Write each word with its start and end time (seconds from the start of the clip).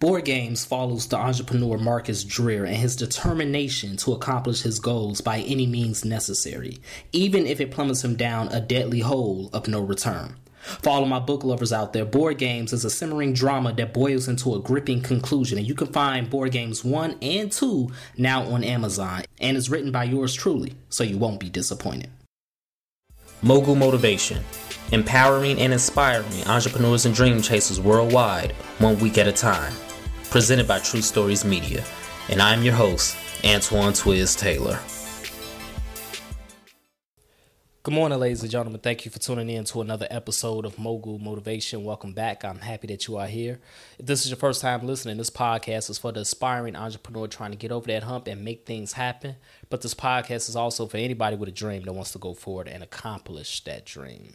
Board 0.00 0.26
Games 0.26 0.64
follows 0.64 1.08
the 1.08 1.16
entrepreneur 1.16 1.76
Marcus 1.76 2.22
Dreer 2.22 2.64
and 2.64 2.76
his 2.76 2.94
determination 2.94 3.96
to 3.96 4.12
accomplish 4.12 4.62
his 4.62 4.78
goals 4.78 5.20
by 5.20 5.40
any 5.40 5.66
means 5.66 6.04
necessary, 6.04 6.78
even 7.10 7.48
if 7.48 7.60
it 7.60 7.72
plummets 7.72 8.04
him 8.04 8.14
down 8.14 8.46
a 8.48 8.60
deadly 8.60 9.00
hole 9.00 9.50
of 9.52 9.66
no 9.66 9.80
return. 9.80 10.36
For 10.60 10.90
all 10.90 11.02
of 11.02 11.08
my 11.08 11.18
book 11.18 11.42
lovers 11.42 11.72
out 11.72 11.94
there, 11.94 12.04
Board 12.04 12.38
Games 12.38 12.72
is 12.72 12.84
a 12.84 12.90
simmering 12.90 13.32
drama 13.32 13.72
that 13.72 13.92
boils 13.92 14.28
into 14.28 14.54
a 14.54 14.60
gripping 14.60 15.02
conclusion, 15.02 15.58
and 15.58 15.66
you 15.66 15.74
can 15.74 15.88
find 15.88 16.30
Board 16.30 16.52
Games 16.52 16.84
1 16.84 17.16
and 17.20 17.50
2 17.50 17.90
now 18.16 18.44
on 18.44 18.62
Amazon, 18.62 19.22
and 19.40 19.56
is 19.56 19.68
written 19.68 19.90
by 19.90 20.04
yours 20.04 20.32
truly, 20.32 20.76
so 20.90 21.02
you 21.02 21.18
won't 21.18 21.40
be 21.40 21.50
disappointed. 21.50 22.10
Mogul 23.42 23.74
Motivation 23.74 24.44
Empowering 24.92 25.60
and 25.60 25.72
inspiring 25.72 26.46
entrepreneurs 26.46 27.04
and 27.04 27.14
dream 27.16 27.42
chasers 27.42 27.80
worldwide, 27.80 28.52
one 28.78 28.96
week 29.00 29.18
at 29.18 29.26
a 29.26 29.32
time 29.32 29.74
presented 30.30 30.68
by 30.68 30.78
True 30.78 31.00
Stories 31.00 31.44
Media. 31.44 31.82
And 32.28 32.42
I'm 32.42 32.62
your 32.62 32.74
host, 32.74 33.16
Antoine 33.44 33.94
Twiz 33.94 34.38
Taylor. 34.38 34.78
Good 37.82 37.94
morning, 37.94 38.18
ladies 38.18 38.42
and 38.42 38.50
gentlemen. 38.50 38.82
Thank 38.82 39.06
you 39.06 39.10
for 39.10 39.18
tuning 39.18 39.48
in 39.48 39.64
to 39.64 39.80
another 39.80 40.06
episode 40.10 40.66
of 40.66 40.78
Mogul 40.78 41.18
Motivation. 41.18 41.84
Welcome 41.84 42.12
back. 42.12 42.44
I'm 42.44 42.58
happy 42.58 42.86
that 42.88 43.08
you 43.08 43.16
are 43.16 43.26
here. 43.26 43.60
If 43.98 44.04
this 44.04 44.24
is 44.24 44.30
your 44.30 44.36
first 44.36 44.60
time 44.60 44.86
listening, 44.86 45.16
this 45.16 45.30
podcast 45.30 45.88
is 45.88 45.96
for 45.96 46.12
the 46.12 46.20
aspiring 46.20 46.76
entrepreneur 46.76 47.26
trying 47.26 47.52
to 47.52 47.56
get 47.56 47.72
over 47.72 47.86
that 47.86 48.02
hump 48.02 48.26
and 48.26 48.44
make 48.44 48.66
things 48.66 48.92
happen. 48.92 49.36
But 49.70 49.80
this 49.80 49.94
podcast 49.94 50.50
is 50.50 50.56
also 50.56 50.86
for 50.86 50.98
anybody 50.98 51.36
with 51.36 51.48
a 51.48 51.52
dream 51.52 51.84
that 51.84 51.94
wants 51.94 52.12
to 52.12 52.18
go 52.18 52.34
forward 52.34 52.68
and 52.68 52.82
accomplish 52.82 53.64
that 53.64 53.86
dream. 53.86 54.34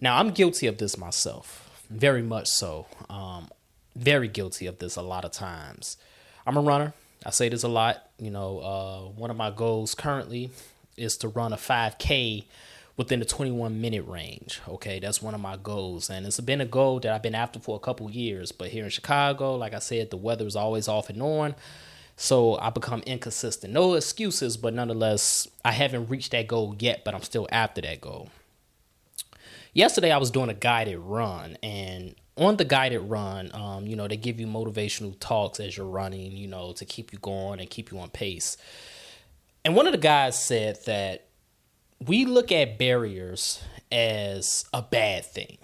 Now, 0.00 0.18
I'm 0.18 0.30
guilty 0.30 0.66
of 0.66 0.78
this 0.78 0.98
myself, 0.98 1.84
very 1.88 2.22
much 2.22 2.48
so. 2.48 2.86
Um, 3.08 3.50
very 3.98 4.28
guilty 4.28 4.66
of 4.66 4.78
this 4.78 4.96
a 4.96 5.02
lot 5.02 5.24
of 5.24 5.32
times. 5.32 5.96
I'm 6.46 6.56
a 6.56 6.60
runner. 6.60 6.94
I 7.26 7.30
say 7.30 7.48
this 7.48 7.62
a 7.62 7.68
lot. 7.68 8.08
You 8.18 8.30
know, 8.30 8.58
uh, 8.60 9.00
one 9.18 9.30
of 9.30 9.36
my 9.36 9.50
goals 9.50 9.94
currently 9.94 10.50
is 10.96 11.16
to 11.18 11.28
run 11.28 11.52
a 11.52 11.56
5K 11.56 12.44
within 12.96 13.20
the 13.20 13.24
21 13.24 13.80
minute 13.80 14.06
range. 14.06 14.60
Okay, 14.68 14.98
that's 14.98 15.22
one 15.22 15.34
of 15.34 15.40
my 15.40 15.56
goals, 15.56 16.10
and 16.10 16.26
it's 16.26 16.40
been 16.40 16.60
a 16.60 16.66
goal 16.66 17.00
that 17.00 17.12
I've 17.12 17.22
been 17.22 17.34
after 17.34 17.58
for 17.58 17.76
a 17.76 17.80
couple 17.80 18.10
years. 18.10 18.52
But 18.52 18.68
here 18.68 18.84
in 18.84 18.90
Chicago, 18.90 19.56
like 19.56 19.74
I 19.74 19.78
said, 19.78 20.10
the 20.10 20.16
weather 20.16 20.46
is 20.46 20.56
always 20.56 20.88
off 20.88 21.08
and 21.08 21.22
on, 21.22 21.54
so 22.16 22.58
I 22.58 22.70
become 22.70 23.02
inconsistent. 23.06 23.72
No 23.72 23.94
excuses, 23.94 24.56
but 24.56 24.74
nonetheless, 24.74 25.46
I 25.64 25.72
haven't 25.72 26.08
reached 26.08 26.32
that 26.32 26.48
goal 26.48 26.74
yet, 26.78 27.04
but 27.04 27.14
I'm 27.14 27.22
still 27.22 27.48
after 27.52 27.80
that 27.82 28.00
goal. 28.00 28.30
Yesterday, 29.72 30.10
I 30.10 30.18
was 30.18 30.30
doing 30.30 30.50
a 30.50 30.54
guided 30.54 30.98
run, 30.98 31.56
and 31.62 32.16
on 32.38 32.56
the 32.56 32.64
guided 32.64 33.02
run, 33.02 33.50
um, 33.52 33.86
you 33.86 33.96
know, 33.96 34.06
they 34.06 34.16
give 34.16 34.38
you 34.38 34.46
motivational 34.46 35.18
talks 35.18 35.60
as 35.60 35.76
you're 35.76 35.86
running, 35.86 36.32
you 36.32 36.46
know, 36.46 36.72
to 36.72 36.84
keep 36.84 37.12
you 37.12 37.18
going 37.18 37.60
and 37.60 37.68
keep 37.68 37.90
you 37.90 37.98
on 37.98 38.08
pace. 38.10 38.56
And 39.64 39.74
one 39.74 39.86
of 39.86 39.92
the 39.92 39.98
guys 39.98 40.40
said 40.40 40.78
that 40.86 41.26
we 42.06 42.24
look 42.24 42.52
at 42.52 42.78
barriers 42.78 43.60
as 43.90 44.64
a 44.72 44.82
bad 44.82 45.24
thing, 45.24 45.58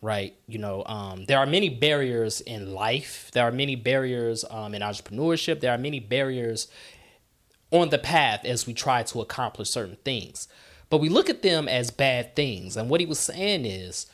right? 0.00 0.34
You 0.46 0.58
know, 0.58 0.84
um, 0.86 1.24
there 1.26 1.38
are 1.38 1.46
many 1.46 1.68
barriers 1.68 2.40
in 2.40 2.72
life, 2.72 3.30
there 3.32 3.44
are 3.44 3.52
many 3.52 3.74
barriers 3.74 4.44
um, 4.50 4.74
in 4.74 4.82
entrepreneurship, 4.82 5.60
there 5.60 5.72
are 5.72 5.78
many 5.78 5.98
barriers 5.98 6.68
on 7.72 7.90
the 7.90 7.98
path 7.98 8.44
as 8.44 8.66
we 8.66 8.74
try 8.74 9.02
to 9.02 9.20
accomplish 9.20 9.68
certain 9.68 9.96
things. 10.04 10.48
But 10.90 10.98
we 10.98 11.08
look 11.08 11.28
at 11.28 11.42
them 11.42 11.68
as 11.68 11.90
bad 11.90 12.34
things. 12.34 12.76
And 12.76 12.88
what 12.88 13.00
he 13.00 13.06
was 13.06 13.18
saying 13.18 13.64
is, 13.64 14.06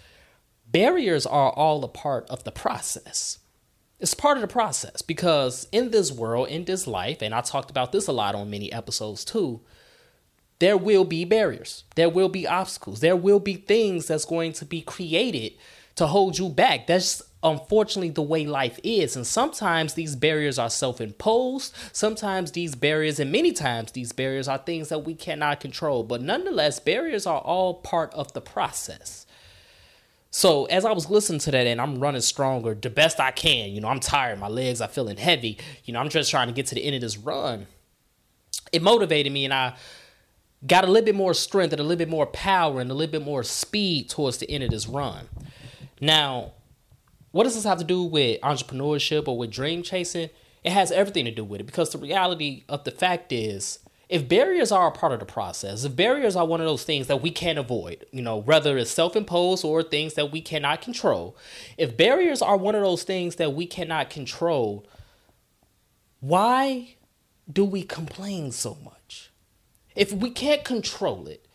barriers 0.70 1.27
are 1.27 1.50
all 1.50 1.84
a 1.84 1.89
part 1.89 2.28
of 2.28 2.45
the 2.45 2.53
process. 2.53 3.39
It's 3.98 4.14
part 4.14 4.36
of 4.36 4.42
the 4.42 4.48
process 4.48 5.00
because 5.00 5.67
in 5.73 5.91
this 5.91 6.12
world, 6.12 6.48
in 6.48 6.64
this 6.64 6.86
life, 6.86 7.23
and 7.23 7.34
I 7.34 7.41
talked 7.41 7.70
about 7.70 7.92
this 7.92 8.06
a 8.06 8.12
lot 8.12 8.34
on 8.34 8.50
many 8.50 8.70
episodes 8.73 9.25
too, 9.25 9.62
there 10.58 10.77
will 10.77 11.05
be 11.05 11.25
barriers. 11.25 11.84
There 11.95 12.08
will 12.08 12.28
be 12.28 12.46
obstacles. 12.46 13.01
There 13.01 13.17
will 13.17 13.41
be 13.41 13.55
things 13.55 14.07
that's 14.07 14.24
going 14.24 14.52
to 14.55 14.64
be 14.64 14.83
created 14.83 15.52
to 15.96 16.07
hold 16.07 16.39
you 16.39 16.48
back. 16.48 16.86
That's 16.86 17.23
unfortunately 17.42 18.11
the 18.11 18.23
way 18.23 18.46
life 18.46 18.79
is. 18.83 19.17
And 19.17 19.27
sometimes 19.27 19.95
these 19.95 20.17
barriers 20.17 20.58
are 20.58 20.70
self 20.70 21.01
imposed. 21.01 21.74
Sometimes 21.92 22.52
these 22.52 22.74
barriers, 22.74 23.18
and 23.18 23.33
many 23.33 23.52
times 23.52 23.92
these 23.92 24.12
barriers, 24.12 24.48
are 24.48 24.58
things 24.58 24.89
that 24.89 25.01
we 25.01 25.14
cannot 25.14 25.61
control. 25.61 26.02
But 26.02 26.23
nonetheless, 26.23 26.80
barriers 26.80 27.27
are 27.27 27.41
all 27.41 27.74
part 27.74 28.12
of 28.14 28.33
the 28.33 28.41
process. 28.41 29.27
So 30.36 30.67
as 30.67 30.85
I 30.85 30.92
was 30.92 31.08
listening 31.08 31.39
to 31.41 31.51
that 31.52 31.67
and 31.67 31.80
I'm 31.80 31.98
running 31.98 32.20
stronger 32.20 32.74
the 32.74 32.91
best 32.91 33.20
I 33.20 33.30
can, 33.30 33.70
you 33.70 33.80
know, 33.80 33.89
I'm 33.89 34.01
tired, 34.01 34.39
my 34.39 34.48
legs 34.48 34.83
are 34.83 34.89
feeling 34.89 35.17
heavy, 35.17 35.57
you 35.86 35.95
know, 35.95 35.98
I'm 35.98 36.11
just 36.11 36.30
trying 36.30 36.48
to 36.48 36.52
get 36.52 36.67
to 36.67 36.74
the 36.74 36.85
end 36.85 36.95
of 36.95 37.01
this 37.01 37.17
run. 37.17 37.67
It 38.70 38.83
motivated 38.83 39.33
me 39.33 39.47
and 39.47 39.55
I 39.55 39.77
got 40.67 40.85
a 40.85 40.89
little 40.89 41.07
bit 41.07 41.14
more 41.14 41.33
strength 41.33 41.73
and 41.73 41.80
a 41.80 41.83
little 41.83 41.97
bit 41.97 42.11
more 42.11 42.27
power 42.27 42.83
and 42.83 42.91
a 42.91 42.95
little 42.95 43.11
bit 43.11 43.24
more 43.24 43.42
speed 43.45 44.11
towards 44.11 44.36
the 44.36 44.51
end 44.51 44.63
of 44.63 44.69
this 44.69 44.86
run. 44.86 45.27
Now, 46.02 46.53
what 47.30 47.45
does 47.45 47.55
this 47.55 47.64
have 47.64 47.79
to 47.79 47.85
do 47.85 48.03
with 48.03 48.39
entrepreneurship 48.42 49.29
or 49.29 49.39
with 49.39 49.51
dream 49.51 49.83
chasing? 49.83 50.29
It 50.63 50.73
has 50.73 50.92
everything 50.92 51.24
to 51.24 51.30
do 51.30 51.45
with 51.45 51.63
it 51.63 51.64
because 51.64 51.92
the 51.92 51.98
reality 51.98 52.64
of 52.68 52.85
the 52.85 52.91
fact 52.91 53.33
is 53.33 53.79
if 54.08 54.28
barriers 54.28 54.70
are 54.70 54.89
a 54.89 54.92
part 54.92 55.12
of 55.12 55.20
the 55.20 55.27
process, 55.27 55.84
if 55.84 55.96
barriers 55.96 56.36
are 56.36 56.46
one 56.46 56.61
of 56.61 56.67
those 56.67 56.84
things 56.84 57.08
that 57.08 57.22
we 57.22 57.30
can't 57.30 57.58
avoid, 57.58 58.06
you 58.12 58.22
know, 58.22 58.36
whether 58.36 58.78
it's 58.78 58.90
self 58.90 59.17
imposed 59.17 59.64
or 59.64 59.83
things 59.83 60.14
that 60.14 60.30
we 60.30 60.40
cannot 60.40 60.80
control, 60.80 61.36
if 61.77 61.96
barriers 61.96 62.40
are 62.40 62.56
one 62.56 62.74
of 62.74 62.83
those 62.83 63.02
things 63.02 63.36
that 63.36 63.55
we 63.55 63.67
cannot 63.67 64.11
control, 64.11 64.86
why 66.20 66.94
do 67.52 67.64
we 67.64 67.83
complain 67.83 68.52
so 68.52 68.77
much? 68.84 69.30
If 69.96 70.12
we 70.12 70.30
can't 70.30 70.64
control 70.64 71.27
it, 71.27 71.46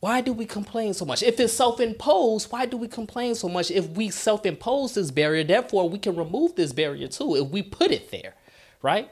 why 0.00 0.20
do 0.20 0.32
we 0.32 0.44
complain 0.44 0.94
so 0.94 1.04
much? 1.04 1.22
If 1.22 1.40
it's 1.40 1.52
self 1.52 1.80
imposed, 1.80 2.52
why 2.52 2.66
do 2.66 2.76
we 2.76 2.88
complain 2.88 3.34
so 3.34 3.48
much? 3.48 3.70
If 3.70 3.88
we 3.88 4.10
self 4.10 4.44
impose 4.44 4.94
this 4.94 5.10
barrier, 5.10 5.44
therefore 5.44 5.88
we 5.88 5.98
can 5.98 6.14
remove 6.14 6.56
this 6.56 6.74
barrier 6.74 7.08
too 7.08 7.36
if 7.36 7.48
we 7.48 7.62
put 7.62 7.90
it 7.90 8.10
there, 8.10 8.34
right? 8.82 9.10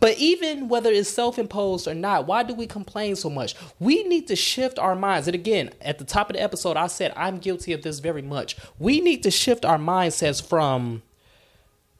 But 0.00 0.18
even 0.18 0.68
whether 0.68 0.90
it's 0.90 1.08
self 1.08 1.38
imposed 1.38 1.86
or 1.88 1.94
not, 1.94 2.26
why 2.26 2.42
do 2.42 2.54
we 2.54 2.66
complain 2.66 3.16
so 3.16 3.30
much? 3.30 3.54
We 3.78 4.02
need 4.04 4.28
to 4.28 4.36
shift 4.36 4.78
our 4.78 4.94
minds. 4.94 5.28
And 5.28 5.34
again, 5.34 5.70
at 5.80 5.98
the 5.98 6.04
top 6.04 6.30
of 6.30 6.36
the 6.36 6.42
episode, 6.42 6.76
I 6.76 6.86
said 6.86 7.12
I'm 7.16 7.38
guilty 7.38 7.72
of 7.72 7.82
this 7.82 7.98
very 7.98 8.22
much. 8.22 8.56
We 8.78 9.00
need 9.00 9.22
to 9.24 9.30
shift 9.30 9.64
our 9.64 9.78
mindsets 9.78 10.46
from 10.46 11.02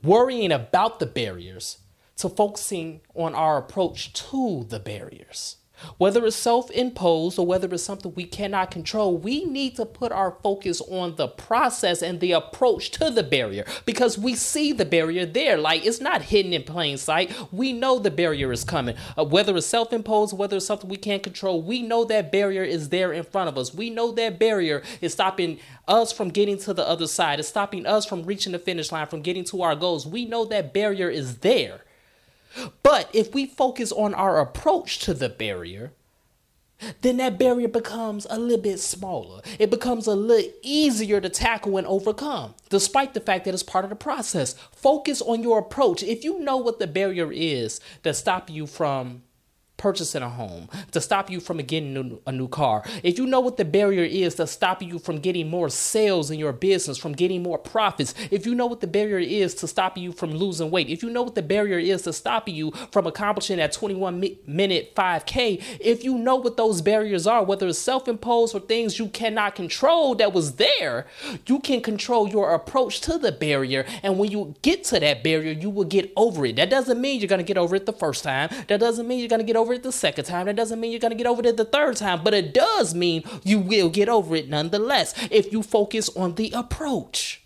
worrying 0.03 0.53
about 0.53 1.01
the 1.01 1.07
barriers 1.07 1.79
to 2.17 2.29
focusing 2.29 3.01
on 3.15 3.35
our 3.35 3.59
approach 3.59 4.13
to 4.13 4.67
the 4.69 4.79
barriers. 4.79 5.57
Whether 5.99 6.25
it's 6.25 6.37
self 6.37 6.71
imposed 6.71 7.39
or 7.39 7.47
whether 7.47 7.73
it's 7.73 7.83
something 7.83 8.15
we 8.15 8.25
cannot 8.25 8.71
control, 8.71 9.17
we 9.17 9.45
need 9.45 9.77
to 9.77 9.87
put 9.87 10.13
our 10.13 10.37
focus 10.43 10.81
on 10.83 11.17
the 11.17 11.29
process 11.29 12.03
and 12.03 12.21
the 12.21 12.33
approach 12.33 12.91
to 12.93 13.11
the 13.11 13.23
barrier 13.23 13.65
because 13.85 14.19
we 14.19 14.35
see 14.35 14.73
the 14.73 14.85
barrier 14.85 15.27
there. 15.27 15.59
Like 15.59 15.85
it's 15.85 16.01
not 16.01 16.23
hidden 16.23 16.53
in 16.53 16.65
plain 16.65 16.99
sight. 16.99 17.35
We 17.53 17.73
know 17.73 17.99
the 17.99 18.11
barrier 18.11 18.53
is 18.53 18.65
coming. 18.65 18.97
Uh, 19.17 19.25
whether 19.25 19.57
it's 19.57 19.67
self 19.67 19.93
imposed, 19.93 20.37
whether 20.37 20.57
it's 20.57 20.67
something 20.67 20.89
we 20.89 20.97
can't 20.97 21.23
control, 21.23 21.63
we 21.63 21.83
know 21.83 22.05
that 22.05 22.33
barrier 22.33 22.63
is 22.63 22.89
there 22.89 23.13
in 23.13 23.25
front 23.25 23.49
of 23.49 23.59
us. 23.59 23.75
We 23.75 23.91
know 23.91 24.13
that 24.13 24.39
barrier 24.39 24.83
is 25.01 25.13
stopping 25.13 25.59
us 25.89 26.13
from 26.13 26.29
getting 26.31 26.59
to 26.59 26.75
the 26.75 26.87
other 26.87 27.07
side, 27.07 27.39
it's 27.39 27.49
stopping 27.49 27.87
us 27.87 28.07
from 28.07 28.25
reaching 28.25 28.53
the 28.53 28.59
finish 28.59 28.93
line, 28.93 29.07
from 29.07 29.23
getting 29.23 29.45
to 29.45 29.63
our 29.63 29.75
goals. 29.75 30.07
We 30.07 30.25
know 30.25 30.45
that 30.47 30.73
barrier 30.73 31.11
is 31.11 31.39
there. 31.39 31.83
But 32.83 33.09
if 33.13 33.35
we 33.35 33.47
focus 33.47 33.93
on 33.93 34.15
our 34.15 34.41
approach 34.41 34.99
to 35.01 35.15
the 35.15 35.29
barrier, 35.29 35.93
then 37.03 37.19
that 37.19 37.39
barrier 37.39 37.69
becomes 37.69 38.27
a 38.29 38.39
little 38.39 38.63
bit 38.63 38.81
smaller. 38.81 39.41
It 39.59 39.71
becomes 39.71 40.07
a 40.07 40.15
little 40.15 40.51
easier 40.63 41.21
to 41.21 41.29
tackle 41.29 41.77
and 41.77 41.87
overcome, 41.87 42.55
despite 42.71 43.15
the 43.15 43.21
fact 43.21 43.45
that 43.45 43.55
it's 43.55 43.63
part 43.63 43.85
of 43.85 43.91
the 43.91 43.97
process. 43.97 44.55
Focus 44.75 45.23
on 45.23 45.43
your 45.43 45.59
approach. 45.59 46.03
If 46.03 46.25
you 46.25 46.41
know 46.41 46.57
what 46.57 46.79
the 46.79 46.87
barrier 46.87 47.31
is 47.33 47.81
that 48.03 48.17
stop 48.17 48.51
you 48.51 48.67
from 48.67 49.23
purchasing 49.77 50.23
a 50.23 50.29
home, 50.29 50.69
to 50.93 51.01
stop 51.01 51.31
you 51.31 51.41
from 51.41 51.59
getting 51.59 52.21
a 52.27 52.33
new 52.33 52.49
car. 52.49 52.85
If 53.03 53.19
you 53.19 53.27
know 53.27 53.41
what 53.41 53.57
the 53.57 53.65
barrier 53.65 54.05
is 54.05 54.37
to 54.37 54.47
stop 54.47 54.81
you 54.81 54.99
from 54.99 55.19
getting 55.19 55.51
more 55.51 55.69
sales 55.69 56.31
in 56.31 56.39
your 56.39 56.53
business, 56.53 56.99
from 56.99 57.13
getting 57.13 57.43
more 57.43 57.59
profits, 57.59 58.15
if 58.31 58.47
you 58.47 58.55
know 58.55 58.67
what 58.67 58.81
the 58.81 58.87
barrier 58.87 59.19
is 59.19 59.55
to 59.57 59.67
stop 59.67 59.99
you 59.99 60.13
from 60.13 60.31
losing 60.31 60.71
weight, 60.71 60.89
if 60.89 61.03
you 61.03 61.11
know 61.11 61.23
what 61.23 61.35
the 61.35 61.43
barrier 61.43 61.79
is 61.79 62.03
to 62.03 62.13
stop 62.13 62.49
you 62.49 62.71
from 62.93 63.07
accomplishing 63.07 63.57
that 63.57 63.73
21 63.73 64.25
minute 64.47 64.95
5K, 64.95 65.63
if 65.81 66.05
you 66.05 66.17
know 66.17 66.37
what 66.37 66.57
those 66.57 66.81
barriers 66.81 67.27
are, 67.27 67.43
whether 67.43 67.67
it's 67.67 67.79
self 67.79 68.07
imposed 68.07 68.55
or 68.55 68.61
things 68.61 68.99
you 68.99 69.09
cannot 69.09 69.57
control 69.57 70.15
that 70.15 70.33
was 70.33 70.57
there, 70.57 71.07
you 71.47 71.59
can 71.59 71.81
control 71.81 72.29
your 72.29 72.55
approach 72.55 73.01
to 73.01 73.19
the 73.19 73.33
barrier. 73.33 73.85
And 74.03 74.19
when 74.19 74.31
you 74.31 74.55
get 74.63 74.85
to 74.85 75.01
that 75.01 75.25
barrier, 75.25 75.53
you 75.53 75.71
will 75.71 75.85
get 75.85 76.13
over 76.17 76.47
it. 76.47 76.57
That 76.57 76.71
doesn't 76.71 77.01
mean 77.01 77.21
you're 77.21 77.29
going 77.29 77.41
to 77.41 77.45
get 77.45 77.59
over 77.59 77.75
it 77.75 77.87
the 77.87 77.93
first 77.93 78.23
time. 78.23 78.49
That 78.69 78.79
doesn't 78.79 79.09
mean 79.09 79.19
you're 79.19 79.29
going 79.29 79.41
to 79.41 79.47
get 79.47 79.57
over 79.57 79.72
over 79.73 79.81
it 79.81 79.83
the 79.83 79.93
second 79.93 80.25
time. 80.27 80.47
That 80.47 80.57
doesn't 80.57 80.81
mean 80.81 80.91
you're 80.91 81.01
going 81.01 81.13
to 81.13 81.17
get 81.17 81.27
over 81.27 81.43
it 81.43 81.57
the 81.57 81.65
third 81.65 81.97
time, 81.97 82.23
but 82.23 82.35
it 82.35 82.53
does 82.55 82.95
mean 82.95 83.25
you 83.43 83.59
will 83.59 83.89
get 83.89 84.09
over 84.09 84.37
it 84.37 84.49
nonetheless 84.49 85.15
if 85.31 85.53
you 85.53 85.63
focus 85.63 86.09
on 86.17 86.35
the 86.35 86.51
approach. 86.53 87.41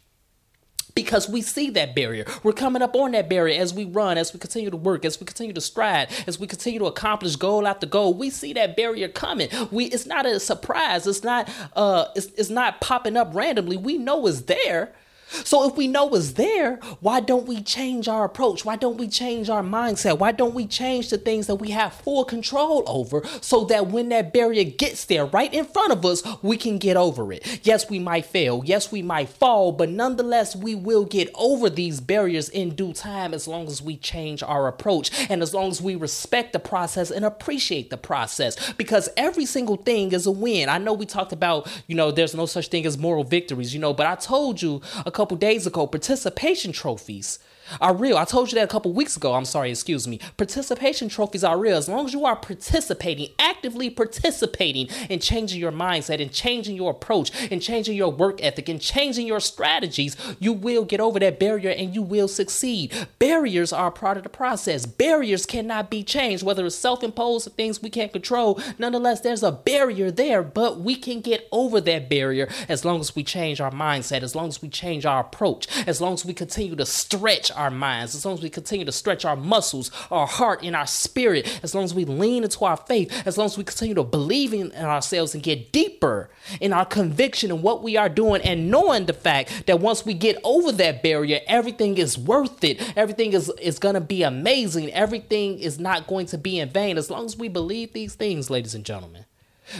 because 0.94 1.28
we 1.28 1.42
see 1.42 1.70
that 1.70 1.94
barrier. 1.94 2.24
We're 2.42 2.52
coming 2.54 2.82
up 2.82 2.96
on 2.96 3.12
that 3.12 3.28
barrier 3.28 3.60
as 3.60 3.74
we 3.74 3.84
run, 3.84 4.16
as 4.18 4.32
we 4.32 4.40
continue 4.40 4.70
to 4.70 4.76
work, 4.78 5.04
as 5.04 5.20
we 5.20 5.26
continue 5.26 5.52
to 5.52 5.60
stride, 5.60 6.08
as 6.26 6.38
we 6.40 6.46
continue 6.46 6.78
to 6.80 6.86
accomplish 6.86 7.36
goal 7.36 7.66
after 7.66 7.86
goal. 7.86 8.14
We 8.14 8.30
see 8.30 8.54
that 8.54 8.76
barrier 8.76 9.08
coming. 9.08 9.48
We 9.70 9.86
it's 9.86 10.06
not 10.06 10.26
a 10.26 10.40
surprise. 10.40 11.06
It's 11.06 11.22
not 11.22 11.48
uh 11.76 12.06
it's, 12.16 12.26
it's 12.38 12.50
not 12.50 12.80
popping 12.80 13.16
up 13.16 13.34
randomly. 13.34 13.76
We 13.76 13.98
know 13.98 14.26
it's 14.26 14.42
there. 14.42 14.94
So 15.28 15.68
if 15.68 15.76
we 15.76 15.88
know 15.88 16.14
it's 16.14 16.32
there, 16.32 16.76
why 17.00 17.20
don't 17.20 17.46
we 17.46 17.62
change 17.62 18.08
our 18.08 18.24
approach? 18.24 18.64
Why 18.64 18.76
don't 18.76 18.96
we 18.96 19.08
change 19.08 19.50
our 19.50 19.62
mindset? 19.62 20.18
Why 20.18 20.32
don't 20.32 20.54
we 20.54 20.66
change 20.66 21.10
the 21.10 21.18
things 21.18 21.46
that 21.48 21.56
we 21.56 21.70
have 21.70 21.92
full 21.94 22.24
control 22.24 22.84
over 22.86 23.24
so 23.40 23.64
that 23.64 23.88
when 23.88 24.08
that 24.10 24.32
barrier 24.32 24.64
gets 24.64 25.04
there 25.04 25.26
right 25.26 25.52
in 25.52 25.64
front 25.64 25.92
of 25.92 26.04
us, 26.04 26.22
we 26.42 26.56
can 26.56 26.78
get 26.78 26.96
over 26.96 27.32
it? 27.32 27.60
Yes, 27.64 27.90
we 27.90 27.98
might 27.98 28.26
fail. 28.26 28.62
Yes, 28.64 28.92
we 28.92 29.02
might 29.02 29.28
fall, 29.28 29.72
but 29.72 29.88
nonetheless, 29.88 30.54
we 30.54 30.74
will 30.74 31.04
get 31.04 31.30
over 31.34 31.68
these 31.68 32.00
barriers 32.00 32.48
in 32.48 32.74
due 32.74 32.92
time 32.92 33.34
as 33.34 33.48
long 33.48 33.66
as 33.66 33.82
we 33.82 33.96
change 33.96 34.42
our 34.42 34.68
approach 34.68 35.10
and 35.28 35.42
as 35.42 35.52
long 35.52 35.70
as 35.70 35.82
we 35.82 35.96
respect 35.96 36.52
the 36.52 36.60
process 36.60 37.10
and 37.10 37.24
appreciate 37.24 37.90
the 37.90 37.96
process 37.96 38.72
because 38.74 39.08
every 39.16 39.46
single 39.46 39.76
thing 39.76 40.12
is 40.12 40.26
a 40.26 40.30
win. 40.30 40.68
I 40.68 40.78
know 40.78 40.92
we 40.92 41.06
talked 41.06 41.32
about, 41.32 41.68
you 41.86 41.94
know, 41.94 42.10
there's 42.10 42.34
no 42.34 42.46
such 42.46 42.68
thing 42.68 42.86
as 42.86 42.96
moral 42.96 43.24
victories, 43.24 43.74
you 43.74 43.80
know, 43.80 43.92
but 43.92 44.06
I 44.06 44.14
told 44.14 44.62
you 44.62 44.80
a 45.04 45.10
couple 45.16 45.38
days 45.38 45.66
ago, 45.66 45.86
participation 45.86 46.72
trophies 46.72 47.38
are 47.80 47.94
real. 47.94 48.16
I 48.16 48.24
told 48.24 48.50
you 48.50 48.56
that 48.56 48.64
a 48.64 48.68
couple 48.68 48.92
weeks 48.92 49.16
ago. 49.16 49.34
I'm 49.34 49.44
sorry, 49.44 49.70
excuse 49.70 50.06
me. 50.06 50.20
Participation 50.36 51.08
trophies 51.08 51.44
are 51.44 51.58
real. 51.58 51.76
As 51.76 51.88
long 51.88 52.06
as 52.06 52.12
you 52.12 52.24
are 52.24 52.36
participating, 52.36 53.28
actively 53.38 53.90
participating 53.90 54.88
in 55.08 55.20
changing 55.20 55.60
your 55.60 55.72
mindset 55.72 56.20
and 56.20 56.32
changing 56.32 56.76
your 56.76 56.90
approach 56.90 57.30
and 57.50 57.62
changing 57.62 57.96
your 57.96 58.10
work 58.10 58.42
ethic 58.42 58.68
and 58.68 58.80
changing 58.80 59.26
your 59.26 59.40
strategies, 59.40 60.16
you 60.38 60.52
will 60.52 60.84
get 60.84 61.00
over 61.00 61.18
that 61.18 61.38
barrier 61.38 61.70
and 61.70 61.94
you 61.94 62.02
will 62.02 62.28
succeed. 62.28 62.92
Barriers 63.18 63.72
are 63.72 63.90
part 63.90 64.16
of 64.16 64.22
the 64.22 64.28
process. 64.28 64.86
Barriers 64.86 65.46
cannot 65.46 65.90
be 65.90 66.02
changed, 66.02 66.44
whether 66.44 66.66
it's 66.66 66.76
self 66.76 67.02
imposed 67.02 67.46
or 67.46 67.50
things 67.50 67.82
we 67.82 67.90
can't 67.90 68.12
control. 68.12 68.60
Nonetheless, 68.78 69.20
there's 69.20 69.42
a 69.42 69.52
barrier 69.52 70.10
there, 70.10 70.42
but 70.42 70.80
we 70.80 70.96
can 70.96 71.20
get 71.20 71.48
over 71.52 71.80
that 71.80 72.08
barrier 72.08 72.48
as 72.68 72.84
long 72.84 73.00
as 73.00 73.14
we 73.16 73.24
change 73.24 73.60
our 73.60 73.70
mindset, 73.70 74.22
as 74.22 74.34
long 74.34 74.48
as 74.48 74.62
we 74.62 74.68
change 74.68 75.06
our 75.06 75.20
approach, 75.20 75.66
as 75.86 76.00
long 76.00 76.14
as 76.14 76.24
we 76.24 76.34
continue 76.34 76.76
to 76.76 76.86
stretch 76.86 77.50
our 77.56 77.70
minds, 77.70 78.14
as 78.14 78.24
long 78.24 78.34
as 78.34 78.42
we 78.42 78.50
continue 78.50 78.84
to 78.84 78.92
stretch 78.92 79.24
our 79.24 79.36
muscles, 79.36 79.90
our 80.10 80.26
heart, 80.26 80.62
and 80.62 80.76
our 80.76 80.86
spirit, 80.86 81.60
as 81.62 81.74
long 81.74 81.84
as 81.84 81.94
we 81.94 82.04
lean 82.04 82.44
into 82.44 82.64
our 82.64 82.76
faith, 82.76 83.26
as 83.26 83.36
long 83.36 83.46
as 83.46 83.58
we 83.58 83.64
continue 83.64 83.94
to 83.94 84.04
believe 84.04 84.52
in 84.52 84.72
ourselves 84.72 85.34
and 85.34 85.42
get 85.42 85.72
deeper 85.72 86.30
in 86.60 86.72
our 86.72 86.84
conviction 86.84 87.50
in 87.50 87.62
what 87.62 87.82
we 87.82 87.96
are 87.96 88.08
doing, 88.08 88.40
and 88.42 88.70
knowing 88.70 89.06
the 89.06 89.12
fact 89.12 89.66
that 89.66 89.80
once 89.80 90.04
we 90.04 90.14
get 90.14 90.38
over 90.44 90.70
that 90.72 91.02
barrier, 91.02 91.40
everything 91.46 91.98
is 91.98 92.18
worth 92.18 92.62
it. 92.62 92.96
Everything 92.96 93.32
is, 93.32 93.50
is 93.60 93.78
going 93.78 93.94
to 93.94 94.00
be 94.00 94.22
amazing. 94.22 94.92
Everything 94.92 95.58
is 95.58 95.78
not 95.78 96.06
going 96.06 96.26
to 96.26 96.38
be 96.38 96.58
in 96.58 96.68
vain. 96.68 96.98
As 96.98 97.10
long 97.10 97.24
as 97.24 97.36
we 97.36 97.48
believe 97.48 97.92
these 97.92 98.14
things, 98.14 98.50
ladies 98.50 98.74
and 98.74 98.84
gentlemen, 98.84 99.24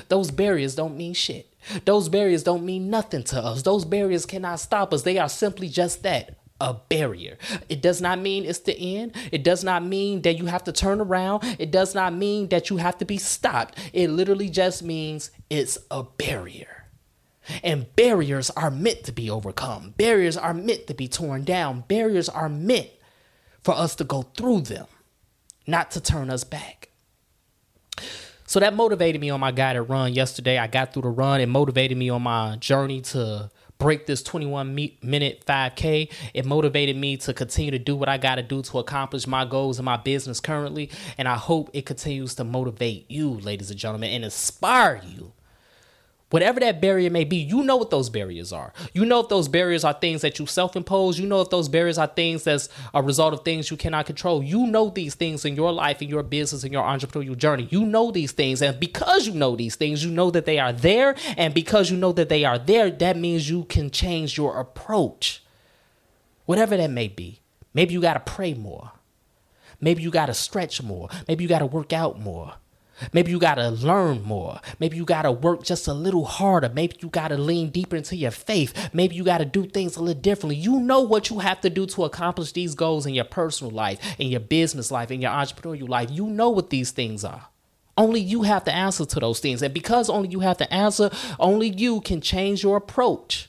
those 0.08 0.30
barriers 0.30 0.74
don't 0.74 0.96
mean 0.96 1.14
shit. 1.14 1.48
Those 1.84 2.08
barriers 2.08 2.42
don't 2.42 2.64
mean 2.64 2.90
nothing 2.90 3.24
to 3.24 3.40
us. 3.40 3.62
Those 3.62 3.84
barriers 3.84 4.26
cannot 4.26 4.60
stop 4.60 4.92
us. 4.92 5.02
They 5.02 5.18
are 5.18 5.28
simply 5.28 5.68
just 5.68 6.02
that 6.02 6.36
a 6.60 6.74
barrier. 6.74 7.36
It 7.68 7.82
does 7.82 8.00
not 8.00 8.18
mean 8.18 8.44
it's 8.44 8.60
the 8.60 8.78
end. 8.78 9.14
It 9.32 9.44
does 9.44 9.62
not 9.62 9.84
mean 9.84 10.22
that 10.22 10.38
you 10.38 10.46
have 10.46 10.64
to 10.64 10.72
turn 10.72 11.00
around. 11.00 11.44
It 11.58 11.70
does 11.70 11.94
not 11.94 12.14
mean 12.14 12.48
that 12.48 12.70
you 12.70 12.78
have 12.78 12.98
to 12.98 13.04
be 13.04 13.18
stopped. 13.18 13.78
It 13.92 14.08
literally 14.10 14.48
just 14.48 14.82
means 14.82 15.30
it's 15.50 15.78
a 15.90 16.02
barrier. 16.02 16.84
And 17.62 17.94
barriers 17.94 18.50
are 18.50 18.70
meant 18.70 19.04
to 19.04 19.12
be 19.12 19.30
overcome. 19.30 19.94
Barriers 19.96 20.36
are 20.36 20.54
meant 20.54 20.86
to 20.88 20.94
be 20.94 21.08
torn 21.08 21.44
down. 21.44 21.84
Barriers 21.86 22.28
are 22.28 22.48
meant 22.48 22.90
for 23.62 23.74
us 23.74 23.94
to 23.96 24.04
go 24.04 24.22
through 24.22 24.62
them, 24.62 24.86
not 25.66 25.90
to 25.92 26.00
turn 26.00 26.30
us 26.30 26.44
back. 26.44 26.90
So 28.48 28.60
that 28.60 28.74
motivated 28.74 29.20
me 29.20 29.30
on 29.30 29.40
my 29.40 29.50
guided 29.50 29.88
run 29.88 30.14
yesterday. 30.14 30.56
I 30.56 30.68
got 30.68 30.92
through 30.92 31.02
the 31.02 31.08
run. 31.08 31.40
It 31.40 31.46
motivated 31.46 31.98
me 31.98 32.10
on 32.10 32.22
my 32.22 32.56
journey 32.56 33.00
to 33.02 33.50
break 33.78 34.06
this 34.06 34.22
21 34.22 34.74
minute 35.02 35.44
5K. 35.46 36.10
It 36.34 36.44
motivated 36.44 36.96
me 36.96 37.16
to 37.18 37.34
continue 37.34 37.70
to 37.70 37.78
do 37.78 37.96
what 37.96 38.08
I 38.08 38.18
got 38.18 38.36
to 38.36 38.42
do 38.42 38.62
to 38.62 38.78
accomplish 38.78 39.26
my 39.26 39.44
goals 39.44 39.78
in 39.78 39.84
my 39.84 39.96
business 39.96 40.40
currently. 40.40 40.90
And 41.18 41.28
I 41.28 41.36
hope 41.36 41.70
it 41.72 41.86
continues 41.86 42.34
to 42.36 42.44
motivate 42.44 43.10
you, 43.10 43.30
ladies 43.30 43.70
and 43.70 43.78
gentlemen, 43.78 44.10
and 44.10 44.24
inspire 44.24 45.02
you 45.04 45.32
Whatever 46.30 46.58
that 46.58 46.80
barrier 46.80 47.08
may 47.08 47.22
be, 47.22 47.36
you 47.36 47.62
know 47.62 47.76
what 47.76 47.90
those 47.90 48.10
barriers 48.10 48.52
are. 48.52 48.72
You 48.92 49.04
know 49.04 49.20
if 49.20 49.28
those 49.28 49.46
barriers 49.46 49.84
are 49.84 49.92
things 49.92 50.22
that 50.22 50.40
you 50.40 50.46
self 50.46 50.74
impose. 50.74 51.20
You 51.20 51.26
know 51.26 51.40
if 51.40 51.50
those 51.50 51.68
barriers 51.68 51.98
are 51.98 52.08
things 52.08 52.42
that's 52.42 52.68
a 52.92 53.00
result 53.00 53.32
of 53.32 53.44
things 53.44 53.70
you 53.70 53.76
cannot 53.76 54.06
control. 54.06 54.42
You 54.42 54.66
know 54.66 54.90
these 54.90 55.14
things 55.14 55.44
in 55.44 55.54
your 55.54 55.72
life, 55.72 56.02
in 56.02 56.08
your 56.08 56.24
business, 56.24 56.64
in 56.64 56.72
your 56.72 56.82
entrepreneurial 56.82 57.36
journey. 57.36 57.68
You 57.70 57.84
know 57.86 58.10
these 58.10 58.32
things. 58.32 58.60
And 58.60 58.80
because 58.80 59.28
you 59.28 59.34
know 59.34 59.54
these 59.54 59.76
things, 59.76 60.04
you 60.04 60.10
know 60.10 60.32
that 60.32 60.46
they 60.46 60.58
are 60.58 60.72
there. 60.72 61.14
And 61.36 61.54
because 61.54 61.92
you 61.92 61.96
know 61.96 62.12
that 62.12 62.28
they 62.28 62.44
are 62.44 62.58
there, 62.58 62.90
that 62.90 63.16
means 63.16 63.48
you 63.48 63.62
can 63.64 63.90
change 63.90 64.36
your 64.36 64.58
approach. 64.58 65.44
Whatever 66.44 66.76
that 66.76 66.90
may 66.90 67.06
be. 67.06 67.40
Maybe 67.72 67.92
you 67.92 68.00
got 68.00 68.14
to 68.14 68.32
pray 68.32 68.52
more. 68.52 68.92
Maybe 69.80 70.02
you 70.02 70.10
got 70.10 70.26
to 70.26 70.34
stretch 70.34 70.82
more. 70.82 71.08
Maybe 71.28 71.44
you 71.44 71.48
got 71.48 71.60
to 71.60 71.66
work 71.66 71.92
out 71.92 72.18
more. 72.18 72.54
Maybe 73.12 73.30
you 73.30 73.38
got 73.38 73.56
to 73.56 73.70
learn 73.70 74.22
more. 74.22 74.60
Maybe 74.78 74.96
you 74.96 75.04
got 75.04 75.22
to 75.22 75.32
work 75.32 75.62
just 75.62 75.86
a 75.88 75.94
little 75.94 76.24
harder. 76.24 76.68
Maybe 76.68 76.96
you 77.00 77.08
got 77.08 77.28
to 77.28 77.36
lean 77.36 77.70
deeper 77.70 77.96
into 77.96 78.16
your 78.16 78.30
faith. 78.30 78.90
Maybe 78.92 79.14
you 79.14 79.24
got 79.24 79.38
to 79.38 79.44
do 79.44 79.66
things 79.66 79.96
a 79.96 80.02
little 80.02 80.20
differently. 80.20 80.56
You 80.56 80.80
know 80.80 81.00
what 81.00 81.30
you 81.30 81.40
have 81.40 81.60
to 81.62 81.70
do 81.70 81.86
to 81.86 82.04
accomplish 82.04 82.52
these 82.52 82.74
goals 82.74 83.06
in 83.06 83.14
your 83.14 83.24
personal 83.24 83.72
life, 83.72 83.98
in 84.18 84.28
your 84.28 84.40
business 84.40 84.90
life, 84.90 85.10
in 85.10 85.20
your 85.20 85.30
entrepreneurial 85.30 85.88
life. 85.88 86.10
You 86.10 86.26
know 86.26 86.50
what 86.50 86.70
these 86.70 86.90
things 86.90 87.24
are. 87.24 87.48
Only 87.98 88.20
you 88.20 88.42
have 88.42 88.64
the 88.64 88.74
answer 88.74 89.06
to 89.06 89.20
those 89.20 89.40
things. 89.40 89.62
And 89.62 89.72
because 89.72 90.10
only 90.10 90.28
you 90.28 90.40
have 90.40 90.58
the 90.58 90.72
answer, 90.72 91.10
only 91.38 91.68
you 91.68 92.00
can 92.02 92.20
change 92.20 92.62
your 92.62 92.76
approach 92.76 93.48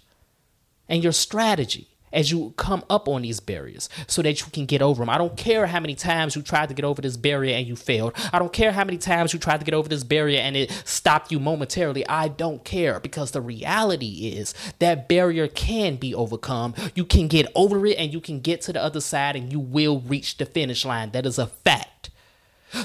and 0.88 1.04
your 1.04 1.12
strategy 1.12 1.90
as 2.12 2.31
you 2.31 2.54
come 2.57 2.83
up 2.89 3.07
on 3.07 3.21
these 3.21 3.39
barriers 3.39 3.89
so 4.07 4.21
that 4.21 4.42
you 4.42 4.48
can 4.51 4.65
get 4.65 4.81
over 4.81 5.01
them. 5.01 5.09
I 5.09 5.18
don't 5.18 5.38
care 5.38 5.68
how 5.68 5.80
many 5.80 5.95
times 5.95 6.36
you 6.36 6.42
tried 6.42 6.69
to 6.69 6.75
get 6.75 6.86
over 6.86 7.01
this 7.01 7.18
barrier 7.18 7.56
and 7.56 7.68
you 7.68 7.75
failed. 7.75 8.13
I 8.31 8.39
don't 8.39 8.54
care 8.54 8.71
how 8.71 8.83
many 8.83 8.98
times 8.98 9.33
you 9.33 9.39
tried 9.39 9.59
to 9.59 9.65
get 9.65 9.74
over 9.74 9.89
this 9.89 10.04
barrier 10.04 10.39
and 10.39 10.56
it 10.56 10.71
stopped 10.86 11.31
you 11.31 11.39
momentarily. 11.39 12.07
I 12.07 12.27
don't 12.27 12.63
care 12.63 13.00
because 13.00 13.31
the 13.31 13.42
reality 13.42 14.33
is 14.33 14.54
that 14.80 15.07
barrier 15.07 15.48
can 15.48 15.95
be 15.95 16.13
overcome. 16.13 16.74
You 16.95 17.06
can 17.06 17.27
get 17.27 17.48
over 17.56 17.86
it 17.86 17.98
and 17.98 18.13
you 18.13 18.21
can 18.21 18.39
get 18.39 18.62
to 18.62 18.74
the 18.74 18.81
other 18.81 19.01
side 19.01 19.36
and 19.36 19.51
you 19.51 19.60
will 19.60 20.01
reach 20.01 20.38
the 20.38 20.45
finish 20.45 20.86
line. 20.86 21.12
That 21.12 21.25
is 21.25 21.38
a 21.38 21.48
fact. 21.48 22.10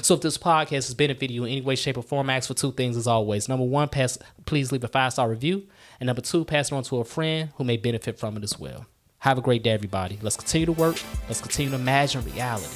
So 0.01 0.13
if 0.15 0.21
this 0.21 0.37
podcast 0.37 0.69
has 0.69 0.93
benefited 0.93 1.31
you 1.31 1.43
in 1.43 1.51
any 1.51 1.61
way, 1.61 1.75
shape, 1.75 1.97
or 1.97 2.03
form, 2.03 2.29
ask 2.29 2.47
for 2.47 2.53
two 2.53 2.71
things 2.71 2.95
as 2.95 3.05
always. 3.05 3.49
Number 3.49 3.65
one, 3.65 3.89
pass, 3.89 4.17
please 4.45 4.71
leave 4.71 4.83
a 4.83 4.87
five 4.87 5.11
star 5.11 5.29
review. 5.29 5.67
And 5.99 6.07
number 6.07 6.21
two, 6.21 6.45
pass 6.45 6.71
it 6.71 6.75
on 6.75 6.83
to 6.83 6.97
a 6.97 7.03
friend 7.03 7.49
who 7.55 7.63
may 7.63 7.77
benefit 7.77 8.17
from 8.17 8.37
it 8.37 8.43
as 8.43 8.57
well. 8.57 8.85
Have 9.23 9.37
a 9.37 9.41
great 9.41 9.63
day, 9.63 9.69
everybody. 9.69 10.19
Let's 10.21 10.35
continue 10.35 10.65
to 10.65 10.73
work. 10.73 11.01
Let's 11.29 11.39
continue 11.39 11.69
to 11.69 11.77
imagine 11.77 12.25
reality. 12.25 12.67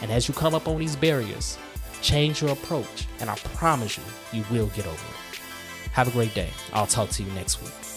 And 0.00 0.10
as 0.10 0.26
you 0.26 0.32
come 0.32 0.54
up 0.54 0.66
on 0.66 0.78
these 0.78 0.96
barriers, 0.96 1.58
change 2.00 2.40
your 2.40 2.52
approach, 2.52 3.06
and 3.20 3.28
I 3.28 3.34
promise 3.34 3.98
you, 3.98 4.04
you 4.32 4.42
will 4.50 4.68
get 4.68 4.86
over 4.86 4.94
it. 4.94 5.40
Have 5.92 6.08
a 6.08 6.10
great 6.12 6.32
day. 6.32 6.48
I'll 6.72 6.86
talk 6.86 7.10
to 7.10 7.22
you 7.22 7.30
next 7.32 7.60
week. 7.60 7.91